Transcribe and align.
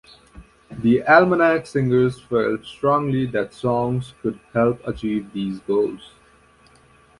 The 0.71 1.03
Almanac 1.03 1.67
Singers 1.67 2.19
felt 2.21 2.65
strongly 2.65 3.27
that 3.27 3.53
songs 3.53 4.15
could 4.23 4.39
help 4.51 4.81
achieve 4.87 5.31
these 5.31 5.59
goals. 5.59 6.13